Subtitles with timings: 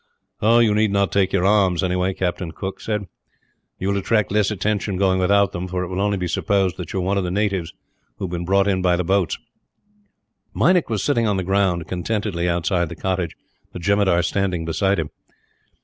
[0.41, 3.05] "You need not take your arms, anyhow," Captain Cooke said.
[3.77, 6.91] "You will attract less attention going without them, for it will only be supposed that
[6.91, 7.71] you are one of the natives
[8.17, 9.37] who have been brought in by the boats."
[10.55, 13.35] Meinik was sitting on the ground, contentedly, outside the cottage,
[13.73, 15.11] the jemadar standing beside him.